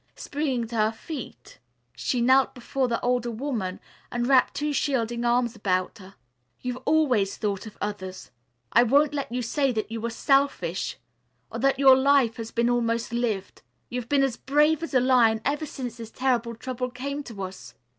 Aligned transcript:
Springing 0.15 0.65
to 0.65 0.75
her 0.75 0.91
feet 0.91 1.59
she 1.95 2.21
knelt 2.21 2.55
before 2.55 2.87
the 2.87 2.99
older 3.01 3.29
woman 3.29 3.79
and 4.11 4.25
wrapped 4.25 4.55
two 4.55 4.73
shielding 4.73 5.23
arms 5.23 5.55
about 5.55 5.99
her. 5.99 6.15
"You've 6.59 6.79
always 6.85 7.37
thought 7.37 7.67
of 7.67 7.77
others. 7.79 8.31
I 8.73 8.81
won't 8.81 9.13
let 9.13 9.31
you 9.31 9.43
say 9.43 9.71
that 9.73 9.91
you 9.91 10.03
are 10.03 10.09
selfish, 10.09 10.97
or 11.51 11.59
that 11.59 11.77
your 11.77 11.95
life 11.95 12.37
has 12.37 12.49
been 12.49 12.67
almost 12.67 13.13
lived. 13.13 13.61
You've 13.89 14.09
been 14.09 14.23
as 14.23 14.37
brave 14.37 14.81
as 14.81 14.95
a 14.95 14.99
lion 14.99 15.39
ever 15.45 15.67
since 15.67 15.97
this 15.97 16.09
terrible 16.09 16.55
trouble 16.55 16.89
came 16.89 17.21
to 17.21 17.43
us. 17.43 17.75